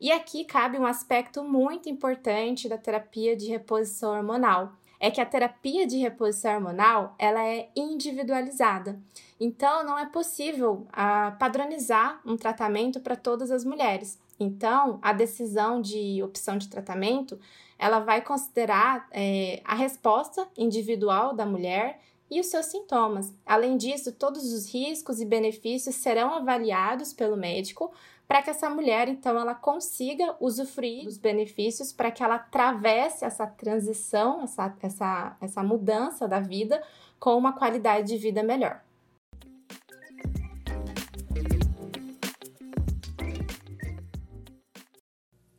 E 0.00 0.12
aqui 0.12 0.44
cabe 0.44 0.78
um 0.78 0.86
aspecto 0.86 1.42
muito 1.42 1.88
importante 1.88 2.68
da 2.68 2.76
terapia 2.76 3.34
de 3.34 3.46
reposição 3.46 4.14
hormonal, 4.14 4.72
é 4.98 5.10
que 5.10 5.20
a 5.20 5.26
terapia 5.26 5.86
de 5.86 5.98
reposição 5.98 6.54
hormonal 6.54 7.14
ela 7.18 7.42
é 7.44 7.68
individualizada. 7.76 8.98
Então, 9.38 9.84
não 9.84 9.98
é 9.98 10.06
possível 10.06 10.86
ah, 10.92 11.36
padronizar 11.38 12.20
um 12.24 12.36
tratamento 12.36 13.00
para 13.00 13.16
todas 13.16 13.50
as 13.50 13.64
mulheres. 13.64 14.18
Então, 14.38 14.98
a 15.02 15.12
decisão 15.12 15.80
de 15.80 16.22
opção 16.22 16.58
de 16.58 16.68
tratamento 16.68 17.38
ela 17.78 18.00
vai 18.00 18.22
considerar 18.22 19.06
é, 19.10 19.60
a 19.64 19.74
resposta 19.74 20.48
individual 20.56 21.34
da 21.34 21.44
mulher 21.44 22.00
e 22.30 22.40
os 22.40 22.46
seus 22.46 22.66
sintomas. 22.66 23.32
Além 23.44 23.76
disso, 23.76 24.12
todos 24.12 24.52
os 24.52 24.72
riscos 24.72 25.20
e 25.20 25.24
benefícios 25.24 25.94
serão 25.96 26.34
avaliados 26.34 27.12
pelo 27.12 27.36
médico 27.36 27.92
para 28.26 28.42
que 28.42 28.50
essa 28.50 28.68
mulher, 28.68 29.08
então, 29.08 29.38
ela 29.38 29.54
consiga 29.54 30.34
usufruir 30.40 31.04
dos 31.04 31.16
benefícios, 31.16 31.92
para 31.92 32.10
que 32.10 32.22
ela 32.22 32.34
atravesse 32.36 33.24
essa 33.24 33.46
transição, 33.46 34.42
essa, 34.42 34.74
essa, 34.82 35.36
essa 35.40 35.62
mudança 35.62 36.26
da 36.26 36.40
vida 36.40 36.82
com 37.20 37.36
uma 37.36 37.52
qualidade 37.52 38.08
de 38.08 38.18
vida 38.18 38.42
melhor. 38.42 38.82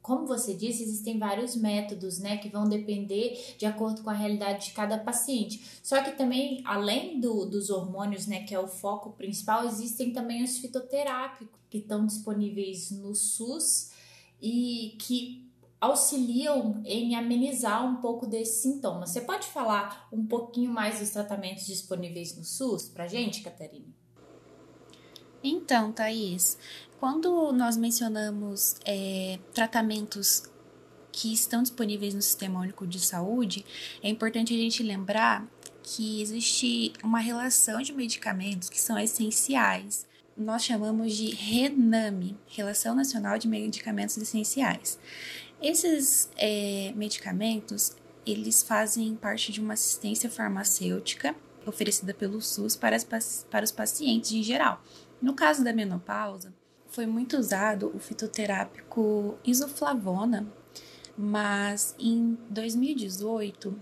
Como 0.07 0.25
você 0.25 0.53
disse, 0.53 0.83
existem 0.83 1.19
vários 1.19 1.53
métodos, 1.53 2.17
né, 2.17 2.37
que 2.37 2.47
vão 2.47 2.63
depender 2.63 3.55
de 3.57 3.65
acordo 3.65 4.01
com 4.01 4.09
a 4.09 4.13
realidade 4.13 4.67
de 4.67 4.71
cada 4.71 4.97
paciente. 4.97 5.61
Só 5.83 6.01
que 6.01 6.11
também, 6.11 6.63
além 6.65 7.19
do, 7.19 7.45
dos 7.45 7.69
hormônios, 7.69 8.25
né, 8.25 8.43
que 8.43 8.55
é 8.55 8.59
o 8.59 8.69
foco 8.69 9.11
principal, 9.11 9.65
existem 9.65 10.13
também 10.13 10.45
os 10.45 10.59
fitoterápicos 10.59 11.59
que 11.69 11.79
estão 11.79 12.05
disponíveis 12.05 12.89
no 12.89 13.13
SUS 13.13 13.91
e 14.41 14.95
que 14.97 15.45
auxiliam 15.81 16.81
em 16.85 17.13
amenizar 17.13 17.85
um 17.85 17.97
pouco 17.97 18.25
desses 18.25 18.61
sintomas. 18.61 19.09
Você 19.09 19.19
pode 19.19 19.45
falar 19.47 20.07
um 20.09 20.25
pouquinho 20.25 20.71
mais 20.71 20.99
dos 20.99 21.09
tratamentos 21.09 21.67
disponíveis 21.67 22.33
no 22.37 22.45
SUS 22.45 22.87
para 22.87 23.07
gente, 23.07 23.41
Catarina? 23.41 23.93
Então, 25.43 25.91
Thaís, 25.91 26.57
quando 26.99 27.51
nós 27.51 27.77
mencionamos 27.77 28.75
é, 28.85 29.39
tratamentos 29.53 30.43
que 31.11 31.33
estão 31.33 31.61
disponíveis 31.61 32.13
no 32.13 32.21
Sistema 32.21 32.59
Único 32.59 32.85
de 32.85 32.99
Saúde, 32.99 33.65
é 34.03 34.09
importante 34.09 34.53
a 34.53 34.57
gente 34.57 34.83
lembrar 34.83 35.47
que 35.83 36.21
existe 36.21 36.93
uma 37.03 37.19
relação 37.19 37.81
de 37.81 37.93
medicamentos 37.93 38.69
que 38.69 38.79
são 38.79 38.97
essenciais. 38.99 40.05
Nós 40.35 40.63
chamamos 40.63 41.15
de 41.15 41.33
RENAME, 41.33 42.37
Relação 42.47 42.93
Nacional 42.93 43.37
de 43.37 43.47
Medicamentos 43.47 44.17
Essenciais. 44.17 44.99
Esses 45.61 46.29
é, 46.35 46.93
medicamentos, 46.95 47.95
eles 48.25 48.61
fazem 48.61 49.15
parte 49.15 49.51
de 49.51 49.61
uma 49.61 49.73
assistência 49.73 50.29
farmacêutica 50.29 51.35
oferecida 51.65 52.13
pelo 52.13 52.41
SUS 52.41 52.75
para, 52.75 52.95
as, 52.95 53.03
para 53.49 53.63
os 53.63 53.71
pacientes 53.71 54.31
em 54.31 54.43
geral. 54.43 54.83
No 55.21 55.33
caso 55.33 55.63
da 55.63 55.73
menopausa, 55.73 56.53
foi 56.89 57.05
muito 57.05 57.37
usado 57.37 57.91
o 57.93 57.99
fitoterápico 57.99 59.37
isoflavona, 59.43 60.47
mas 61.17 61.95
em 61.99 62.37
2018 62.49 63.77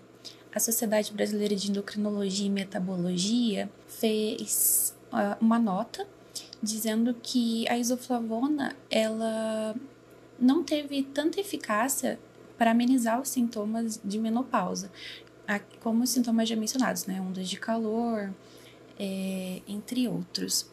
a 0.54 0.60
Sociedade 0.60 1.12
Brasileira 1.12 1.56
de 1.56 1.70
Endocrinologia 1.70 2.48
e 2.48 2.50
Metabologia 2.50 3.70
fez 3.88 4.96
uh, 5.12 5.38
uma 5.44 5.60
nota 5.60 6.08
dizendo 6.62 7.14
que 7.22 7.68
a 7.68 7.78
isoflavona 7.78 8.76
ela 8.90 9.76
não 10.40 10.64
teve 10.64 11.04
tanta 11.04 11.40
eficácia 11.40 12.20
para 12.58 12.72
amenizar 12.72 13.22
os 13.22 13.30
sintomas 13.30 14.00
de 14.04 14.18
menopausa, 14.18 14.92
como 15.82 16.04
os 16.04 16.10
sintomas 16.10 16.48
já 16.50 16.56
mencionados, 16.56 17.06
né, 17.06 17.22
ondas 17.22 17.48
de 17.48 17.60
calor, 17.60 18.34
é, 18.98 19.62
entre 19.68 20.08
outros. 20.08 20.70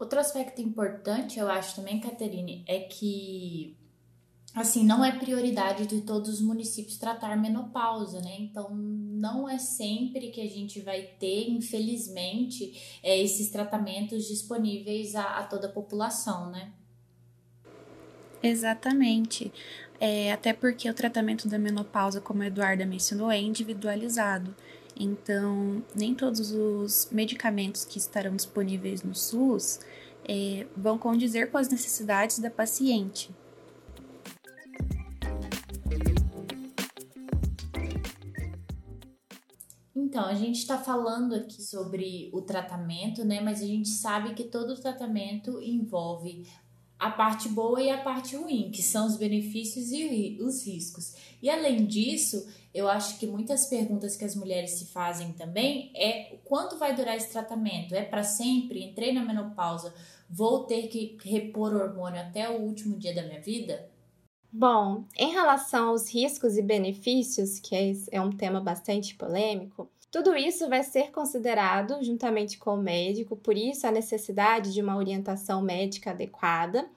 Outro 0.00 0.18
aspecto 0.18 0.62
importante, 0.62 1.38
eu 1.38 1.46
acho 1.46 1.76
também, 1.76 2.00
Caterine, 2.00 2.64
é 2.66 2.80
que 2.80 3.76
assim, 4.54 4.82
não 4.82 5.04
é 5.04 5.12
prioridade 5.12 5.86
de 5.86 6.00
todos 6.00 6.30
os 6.30 6.40
municípios 6.40 6.96
tratar 6.96 7.36
menopausa, 7.36 8.18
né? 8.22 8.34
Então, 8.40 8.70
não 8.74 9.46
é 9.46 9.58
sempre 9.58 10.30
que 10.30 10.40
a 10.40 10.48
gente 10.48 10.80
vai 10.80 11.02
ter, 11.02 11.50
infelizmente, 11.50 12.98
é, 13.02 13.20
esses 13.20 13.50
tratamentos 13.50 14.26
disponíveis 14.26 15.14
a, 15.14 15.38
a, 15.38 15.44
toda 15.44 15.66
a 15.66 15.70
população, 15.70 16.50
né? 16.50 16.72
Exatamente. 18.42 19.52
É, 20.00 20.32
até 20.32 20.54
porque 20.54 20.88
o 20.88 20.94
tratamento 20.94 21.46
da 21.46 21.58
menopausa, 21.58 22.22
como 22.22 22.42
a 22.42 22.46
Eduarda 22.46 22.86
mencionou, 22.86 23.30
é 23.30 23.38
individualizado. 23.38 24.56
Então, 25.02 25.82
nem 25.94 26.14
todos 26.14 26.52
os 26.52 27.08
medicamentos 27.10 27.86
que 27.86 27.96
estarão 27.96 28.36
disponíveis 28.36 29.02
no 29.02 29.14
SUS 29.14 29.80
é, 30.28 30.66
vão 30.76 30.98
condizer 30.98 31.50
com 31.50 31.56
as 31.56 31.70
necessidades 31.70 32.38
da 32.38 32.50
paciente. 32.50 33.30
Então, 39.96 40.26
a 40.26 40.34
gente 40.34 40.58
está 40.58 40.76
falando 40.76 41.34
aqui 41.34 41.62
sobre 41.62 42.28
o 42.34 42.42
tratamento, 42.42 43.24
né? 43.24 43.40
Mas 43.40 43.62
a 43.62 43.66
gente 43.66 43.88
sabe 43.88 44.34
que 44.34 44.44
todo 44.44 44.78
tratamento 44.78 45.62
envolve 45.62 46.46
a 47.00 47.10
parte 47.10 47.48
boa 47.48 47.82
e 47.82 47.90
a 47.90 47.96
parte 47.96 48.36
ruim, 48.36 48.70
que 48.70 48.82
são 48.82 49.06
os 49.06 49.16
benefícios 49.16 49.90
e 49.90 50.38
os 50.40 50.66
riscos. 50.66 51.14
E 51.42 51.48
além 51.48 51.86
disso, 51.86 52.46
eu 52.74 52.88
acho 52.88 53.18
que 53.18 53.26
muitas 53.26 53.66
perguntas 53.66 54.16
que 54.16 54.24
as 54.24 54.36
mulheres 54.36 54.72
se 54.72 54.84
fazem 54.86 55.32
também 55.32 55.90
é 55.96 56.36
quanto 56.44 56.76
vai 56.76 56.94
durar 56.94 57.16
esse 57.16 57.32
tratamento? 57.32 57.94
É 57.94 58.02
para 58.02 58.22
sempre? 58.22 58.84
Entrei 58.84 59.14
na 59.14 59.24
menopausa, 59.24 59.94
vou 60.28 60.64
ter 60.64 60.88
que 60.88 61.16
repor 61.24 61.74
hormônio 61.74 62.20
até 62.20 62.50
o 62.50 62.60
último 62.60 62.98
dia 62.98 63.14
da 63.14 63.22
minha 63.22 63.40
vida? 63.40 63.88
Bom, 64.52 65.04
em 65.16 65.32
relação 65.32 65.88
aos 65.88 66.12
riscos 66.12 66.58
e 66.58 66.62
benefícios, 66.62 67.58
que 67.60 67.74
é, 67.74 67.92
é 68.12 68.20
um 68.20 68.32
tema 68.32 68.60
bastante 68.60 69.14
polêmico, 69.14 69.90
tudo 70.10 70.34
isso 70.34 70.68
vai 70.68 70.82
ser 70.82 71.10
considerado 71.10 72.02
juntamente 72.02 72.58
com 72.58 72.74
o 72.74 72.82
médico, 72.82 73.36
por 73.36 73.56
isso 73.56 73.86
a 73.86 73.92
necessidade 73.92 74.72
de 74.72 74.82
uma 74.82 74.96
orientação 74.96 75.62
médica 75.62 76.10
adequada. 76.10 76.88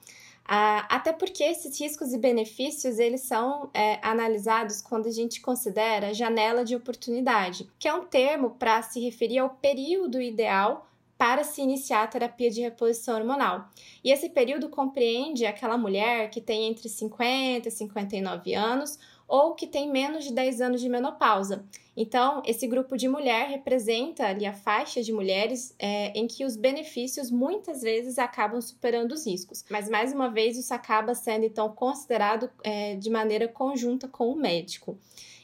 Ah, 0.46 0.86
até 0.90 1.12
porque 1.12 1.42
esses 1.42 1.80
riscos 1.80 2.12
e 2.12 2.18
benefícios 2.18 2.98
eles 2.98 3.22
são 3.22 3.70
é, 3.72 3.98
analisados 4.02 4.82
quando 4.82 5.06
a 5.06 5.10
gente 5.10 5.40
considera 5.40 6.12
janela 6.12 6.64
de 6.64 6.76
oportunidade, 6.76 7.66
que 7.78 7.88
é 7.88 7.94
um 7.94 8.04
termo 8.04 8.50
para 8.50 8.82
se 8.82 9.00
referir 9.00 9.38
ao 9.38 9.50
período 9.50 10.20
ideal 10.20 10.86
para 11.16 11.44
se 11.44 11.62
iniciar 11.62 12.02
a 12.02 12.06
terapia 12.06 12.50
de 12.50 12.60
reposição 12.60 13.16
hormonal. 13.16 13.68
E 14.02 14.10
esse 14.10 14.28
período 14.28 14.68
compreende 14.68 15.46
aquela 15.46 15.78
mulher 15.78 16.28
que 16.28 16.40
tem 16.40 16.68
entre 16.68 16.88
50 16.88 17.68
e 17.68 17.70
59 17.70 18.54
anos 18.54 18.98
ou 19.26 19.54
que 19.54 19.66
tem 19.66 19.90
menos 19.90 20.24
de 20.24 20.32
10 20.32 20.60
anos 20.60 20.80
de 20.80 20.88
menopausa. 20.88 21.64
Então, 21.96 22.42
esse 22.44 22.66
grupo 22.66 22.96
de 22.96 23.08
mulher 23.08 23.48
representa 23.48 24.26
ali 24.26 24.44
a 24.44 24.52
faixa 24.52 25.02
de 25.02 25.12
mulheres 25.12 25.74
é, 25.78 26.08
em 26.18 26.26
que 26.26 26.44
os 26.44 26.56
benefícios 26.56 27.30
muitas 27.30 27.82
vezes 27.82 28.18
acabam 28.18 28.60
superando 28.60 29.12
os 29.12 29.26
riscos. 29.26 29.64
Mas, 29.70 29.88
mais 29.88 30.12
uma 30.12 30.28
vez, 30.28 30.56
isso 30.58 30.74
acaba 30.74 31.14
sendo 31.14 31.44
então 31.44 31.68
considerado 31.70 32.50
é, 32.62 32.96
de 32.96 33.08
maneira 33.10 33.46
conjunta 33.46 34.08
com 34.08 34.28
o 34.28 34.36
médico. 34.36 34.98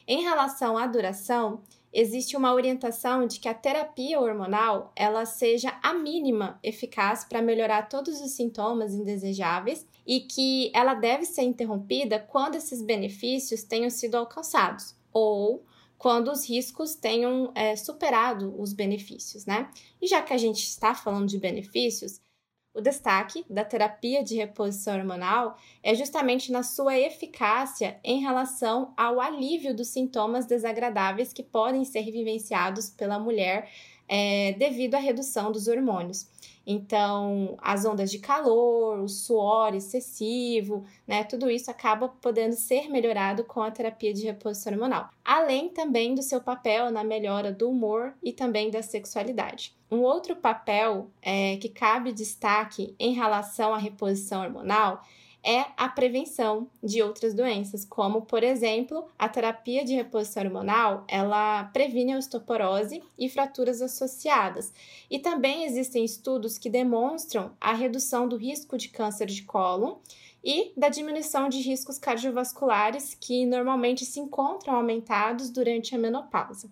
Em 0.05 0.23
relação 0.23 0.77
à 0.77 0.85
duração, 0.87 1.61
existe 1.93 2.37
uma 2.37 2.53
orientação 2.53 3.27
de 3.27 3.39
que 3.39 3.49
a 3.49 3.53
terapia 3.53 4.19
hormonal 4.19 4.91
ela 4.95 5.25
seja 5.25 5.77
a 5.83 5.93
mínima 5.93 6.59
eficaz 6.63 7.23
para 7.23 7.41
melhorar 7.41 7.89
todos 7.89 8.21
os 8.21 8.31
sintomas 8.31 8.93
indesejáveis 8.93 9.85
e 10.05 10.21
que 10.21 10.71
ela 10.73 10.93
deve 10.93 11.25
ser 11.25 11.43
interrompida 11.43 12.19
quando 12.19 12.55
esses 12.55 12.81
benefícios 12.81 13.63
tenham 13.63 13.89
sido 13.89 14.15
alcançados 14.15 14.95
ou 15.11 15.65
quando 15.97 16.31
os 16.31 16.49
riscos 16.49 16.95
tenham 16.95 17.51
é, 17.53 17.75
superado 17.75 18.59
os 18.59 18.73
benefícios, 18.73 19.45
né? 19.45 19.69
E 20.01 20.07
já 20.07 20.19
que 20.21 20.33
a 20.33 20.37
gente 20.37 20.63
está 20.63 20.95
falando 20.95 21.27
de 21.27 21.37
benefícios, 21.37 22.19
o 22.73 22.79
destaque 22.79 23.45
da 23.49 23.65
terapia 23.65 24.23
de 24.23 24.35
reposição 24.35 24.97
hormonal 24.97 25.57
é 25.83 25.93
justamente 25.93 26.51
na 26.51 26.63
sua 26.63 26.97
eficácia 26.97 27.99
em 28.03 28.21
relação 28.21 28.93
ao 28.95 29.19
alívio 29.19 29.75
dos 29.75 29.89
sintomas 29.89 30.45
desagradáveis 30.45 31.33
que 31.33 31.43
podem 31.43 31.83
ser 31.83 32.09
vivenciados 32.11 32.89
pela 32.89 33.19
mulher 33.19 33.69
é, 34.07 34.53
devido 34.53 34.95
à 34.95 34.99
redução 34.99 35.51
dos 35.51 35.67
hormônios. 35.67 36.27
Então, 36.65 37.57
as 37.61 37.85
ondas 37.85 38.11
de 38.11 38.19
calor, 38.19 38.99
o 38.99 39.07
suor 39.07 39.73
excessivo, 39.73 40.85
né, 41.07 41.23
tudo 41.23 41.49
isso 41.49 41.71
acaba 41.71 42.07
podendo 42.07 42.53
ser 42.53 42.89
melhorado 42.89 43.43
com 43.43 43.61
a 43.61 43.71
terapia 43.71 44.13
de 44.13 44.23
reposição 44.23 44.73
hormonal. 44.73 45.09
Além 45.25 45.69
também 45.69 46.13
do 46.13 46.21
seu 46.21 46.41
papel 46.41 46.91
na 46.91 47.03
melhora 47.03 47.51
do 47.51 47.69
humor 47.69 48.13
e 48.21 48.31
também 48.31 48.69
da 48.69 48.81
sexualidade. 48.81 49.75
Um 49.89 49.99
outro 49.99 50.35
papel 50.35 51.09
é, 51.21 51.57
que 51.57 51.67
cabe 51.67 52.13
destaque 52.13 52.95
em 52.99 53.13
relação 53.13 53.73
à 53.73 53.77
reposição 53.77 54.41
hormonal 54.41 55.03
é 55.43 55.65
a 55.75 55.89
prevenção 55.89 56.67
de 56.83 57.01
outras 57.01 57.33
doenças, 57.33 57.83
como, 57.83 58.21
por 58.21 58.43
exemplo, 58.43 59.05
a 59.17 59.27
terapia 59.27 59.83
de 59.83 59.95
reposição 59.95 60.43
hormonal, 60.43 61.03
ela 61.07 61.63
previne 61.65 62.13
a 62.13 62.17
osteoporose 62.17 63.01
e 63.17 63.27
fraturas 63.27 63.81
associadas. 63.81 64.71
E 65.09 65.17
também 65.17 65.65
existem 65.65 66.05
estudos 66.05 66.57
que 66.57 66.69
demonstram 66.69 67.51
a 67.59 67.73
redução 67.73 68.27
do 68.27 68.37
risco 68.37 68.77
de 68.77 68.89
câncer 68.89 69.25
de 69.25 69.41
colo 69.43 69.99
e 70.43 70.71
da 70.77 70.89
diminuição 70.89 71.49
de 71.49 71.59
riscos 71.59 71.97
cardiovasculares 71.97 73.15
que 73.19 73.45
normalmente 73.45 74.05
se 74.05 74.19
encontram 74.19 74.75
aumentados 74.75 75.49
durante 75.49 75.95
a 75.95 75.97
menopausa. 75.97 76.69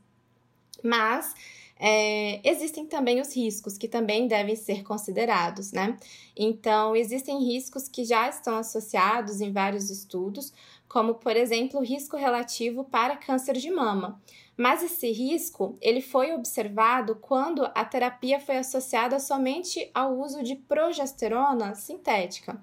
Mas 0.83 1.33
é, 1.79 2.41
existem 2.43 2.85
também 2.85 3.21
os 3.21 3.33
riscos 3.33 3.77
que 3.77 3.87
também 3.87 4.27
devem 4.27 4.55
ser 4.55 4.83
considerados, 4.83 5.71
né? 5.71 5.97
Então, 6.35 6.93
existem 6.93 7.41
riscos 7.41 7.87
que 7.87 8.03
já 8.03 8.27
estão 8.27 8.57
associados 8.57 9.39
em 9.39 9.53
vários 9.53 9.89
estudos, 9.89 10.51
como, 10.89 11.15
por 11.15 11.37
exemplo, 11.37 11.79
o 11.79 11.83
risco 11.83 12.17
relativo 12.17 12.83
para 12.83 13.15
câncer 13.15 13.53
de 13.53 13.71
mama. 13.71 14.21
Mas 14.57 14.83
esse 14.83 15.09
risco, 15.09 15.77
ele 15.79 16.01
foi 16.01 16.33
observado 16.33 17.15
quando 17.15 17.63
a 17.73 17.85
terapia 17.85 18.41
foi 18.41 18.57
associada 18.57 19.17
somente 19.17 19.89
ao 19.93 20.19
uso 20.19 20.43
de 20.43 20.55
progesterona 20.55 21.75
sintética. 21.75 22.61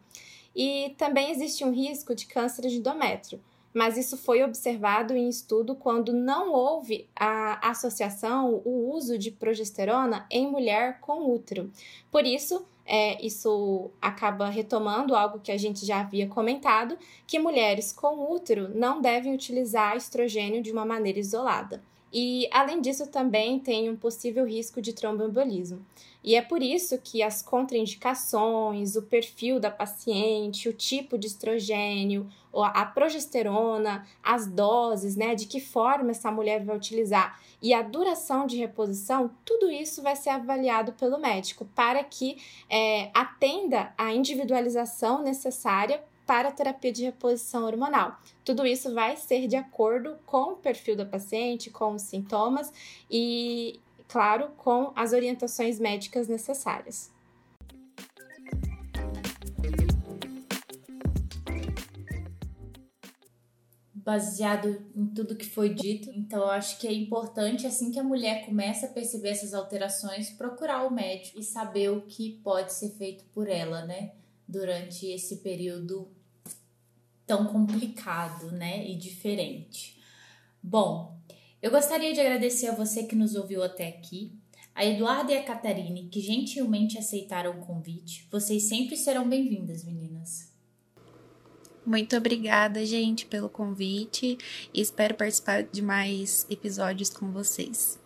E 0.54 0.94
também 0.98 1.30
existe 1.30 1.64
um 1.64 1.72
risco 1.72 2.14
de 2.14 2.26
câncer 2.26 2.68
de 2.68 2.76
endométrio, 2.76 3.40
mas 3.76 3.98
isso 3.98 4.16
foi 4.16 4.42
observado 4.42 5.14
em 5.14 5.28
estudo 5.28 5.74
quando 5.74 6.10
não 6.10 6.50
houve 6.50 7.06
a 7.14 7.68
associação, 7.68 8.62
o 8.64 8.90
uso 8.90 9.18
de 9.18 9.30
progesterona 9.30 10.26
em 10.30 10.50
mulher 10.50 10.98
com 11.02 11.30
útero. 11.30 11.70
Por 12.10 12.24
isso, 12.24 12.64
é, 12.86 13.22
isso 13.22 13.90
acaba 14.00 14.48
retomando 14.48 15.14
algo 15.14 15.40
que 15.40 15.52
a 15.52 15.58
gente 15.58 15.84
já 15.84 16.00
havia 16.00 16.26
comentado, 16.26 16.96
que 17.26 17.38
mulheres 17.38 17.92
com 17.92 18.32
útero 18.32 18.70
não 18.74 19.02
devem 19.02 19.34
utilizar 19.34 19.94
estrogênio 19.94 20.62
de 20.62 20.72
uma 20.72 20.86
maneira 20.86 21.18
isolada. 21.18 21.82
E, 22.10 22.48
além 22.50 22.80
disso, 22.80 23.06
também 23.08 23.60
tem 23.60 23.90
um 23.90 23.96
possível 23.96 24.46
risco 24.46 24.80
de 24.80 24.94
tromboembolismo. 24.94 25.84
E 26.26 26.34
é 26.34 26.42
por 26.42 26.60
isso 26.60 26.98
que 26.98 27.22
as 27.22 27.40
contraindicações, 27.40 28.96
o 28.96 29.02
perfil 29.02 29.60
da 29.60 29.70
paciente, 29.70 30.68
o 30.68 30.72
tipo 30.72 31.16
de 31.16 31.28
estrogênio, 31.28 32.28
a 32.52 32.84
progesterona, 32.84 34.04
as 34.22 34.46
doses, 34.46 35.14
né, 35.14 35.36
de 35.36 35.46
que 35.46 35.60
forma 35.60 36.10
essa 36.10 36.30
mulher 36.32 36.64
vai 36.64 36.76
utilizar 36.76 37.40
e 37.62 37.72
a 37.72 37.82
duração 37.82 38.46
de 38.46 38.56
reposição, 38.56 39.30
tudo 39.44 39.70
isso 39.70 40.02
vai 40.02 40.16
ser 40.16 40.30
avaliado 40.30 40.92
pelo 40.92 41.18
médico 41.18 41.64
para 41.74 42.02
que 42.04 42.38
é, 42.68 43.10
atenda 43.14 43.92
à 43.96 44.12
individualização 44.12 45.22
necessária 45.22 46.02
para 46.26 46.48
a 46.48 46.52
terapia 46.52 46.92
de 46.92 47.04
reposição 47.04 47.64
hormonal. 47.64 48.18
Tudo 48.44 48.66
isso 48.66 48.92
vai 48.92 49.16
ser 49.16 49.46
de 49.46 49.54
acordo 49.54 50.18
com 50.26 50.52
o 50.52 50.56
perfil 50.56 50.96
da 50.96 51.06
paciente, 51.06 51.70
com 51.70 51.94
os 51.94 52.02
sintomas 52.02 52.72
e, 53.08 53.78
claro, 54.08 54.50
com 54.56 54.92
as 54.94 55.12
orientações 55.12 55.78
médicas 55.78 56.28
necessárias. 56.28 57.10
baseado 64.06 64.86
em 64.94 65.04
tudo 65.08 65.34
que 65.34 65.50
foi 65.50 65.74
dito. 65.74 66.08
Então, 66.14 66.42
eu 66.42 66.50
acho 66.50 66.78
que 66.78 66.86
é 66.86 66.92
importante, 66.92 67.66
assim 67.66 67.90
que 67.90 67.98
a 67.98 68.04
mulher 68.04 68.46
começa 68.46 68.86
a 68.86 68.88
perceber 68.88 69.30
essas 69.30 69.52
alterações, 69.52 70.30
procurar 70.30 70.86
o 70.86 70.94
médico 70.94 71.40
e 71.40 71.42
saber 71.42 71.90
o 71.90 72.02
que 72.02 72.38
pode 72.44 72.72
ser 72.72 72.90
feito 72.90 73.24
por 73.34 73.48
ela, 73.48 73.84
né? 73.84 74.12
Durante 74.46 75.06
esse 75.06 75.38
período 75.38 76.08
tão 77.26 77.46
complicado, 77.46 78.52
né? 78.52 78.88
E 78.88 78.96
diferente. 78.96 80.00
Bom, 80.62 81.18
eu 81.62 81.70
gostaria 81.70 82.12
de 82.12 82.20
agradecer 82.20 82.68
a 82.68 82.74
você 82.74 83.04
que 83.04 83.16
nos 83.16 83.34
ouviu 83.34 83.62
até 83.62 83.88
aqui, 83.88 84.32
a 84.74 84.84
Eduarda 84.84 85.32
e 85.32 85.38
a 85.38 85.42
Catarine, 85.42 86.08
que 86.08 86.20
gentilmente 86.20 86.98
aceitaram 86.98 87.52
o 87.52 87.64
convite. 87.64 88.28
Vocês 88.30 88.64
sempre 88.64 88.96
serão 88.96 89.26
bem-vindas, 89.26 89.84
meninas. 89.84 90.54
Muito 91.84 92.16
obrigada, 92.16 92.84
gente, 92.84 93.24
pelo 93.26 93.48
convite 93.48 94.36
e 94.74 94.80
espero 94.80 95.14
participar 95.14 95.62
de 95.62 95.80
mais 95.80 96.46
episódios 96.50 97.08
com 97.08 97.30
vocês. 97.30 97.98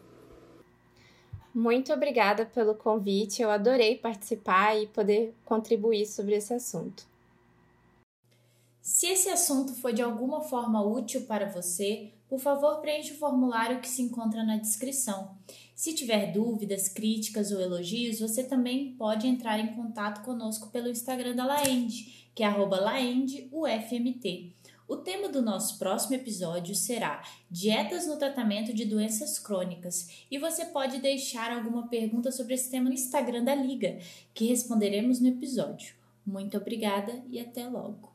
Muito 1.53 1.93
obrigada 1.93 2.47
pelo 2.47 2.77
convite, 2.77 3.43
eu 3.43 3.51
adorei 3.51 3.97
participar 3.97 4.81
e 4.81 4.87
poder 4.87 5.35
contribuir 5.45 6.07
sobre 6.07 6.37
esse 6.37 6.55
assunto. 6.55 7.10
Se 8.83 9.07
esse 9.07 9.29
assunto 9.29 9.75
foi 9.75 9.93
de 9.93 10.01
alguma 10.01 10.41
forma 10.41 10.83
útil 10.83 11.23
para 11.23 11.51
você, 11.51 12.13
por 12.29 12.39
favor, 12.39 12.81
preencha 12.81 13.13
o 13.13 13.19
formulário 13.19 13.81
que 13.81 13.89
se 13.89 14.03
encontra 14.03 14.43
na 14.43 14.57
descrição. 14.57 15.37
Se 15.75 15.95
tiver 15.95 16.33
dúvidas, 16.33 16.89
críticas 16.89 17.51
ou 17.51 17.61
elogios, 17.61 18.21
você 18.21 18.45
também 18.45 18.95
pode 18.95 19.27
entrar 19.27 19.59
em 19.59 19.75
contato 19.75 20.25
conosco 20.25 20.69
pelo 20.69 20.89
Instagram 20.89 21.35
da 21.35 21.45
Laende, 21.45 22.31
que 22.35 22.43
é 22.43 22.49
laendeufmt. 22.49 24.55
O 24.89 24.97
tema 24.97 25.29
do 25.29 25.41
nosso 25.41 25.79
próximo 25.79 26.17
episódio 26.17 26.75
será 26.75 27.23
Dietas 27.51 28.07
no 28.07 28.17
tratamento 28.17 28.73
de 28.73 28.85
doenças 28.85 29.39
crônicas 29.39 30.27
e 30.31 30.37
você 30.37 30.65
pode 30.65 30.99
deixar 30.99 31.53
alguma 31.53 31.87
pergunta 31.87 32.33
sobre 32.33 32.55
esse 32.55 32.71
tema 32.71 32.89
no 32.89 32.95
Instagram 32.95 33.45
da 33.45 33.55
Liga, 33.55 33.99
que 34.35 34.47
responderemos 34.47 35.21
no 35.21 35.29
episódio. 35.29 35.95
Muito 36.27 36.57
obrigada 36.57 37.23
e 37.31 37.39
até 37.39 37.69
logo! 37.69 38.10